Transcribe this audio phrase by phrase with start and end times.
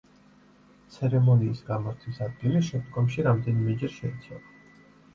[0.95, 4.87] ცერემონიის გამართვის ადგილი შემდგომში რამდენიმეჯერ შეიცვალა.